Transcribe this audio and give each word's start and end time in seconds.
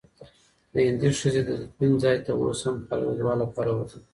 د 0.73 0.75
هندۍ 0.87 1.09
ښځي 1.19 1.41
د 1.45 1.49
تدفین 1.59 1.93
ځای 2.03 2.17
ته 2.25 2.31
اوس 2.41 2.59
هم 2.65 2.75
خلک 2.87 3.07
د 3.11 3.15
دعا 3.19 3.33
لپاره 3.43 3.71
ورځي. 3.73 3.99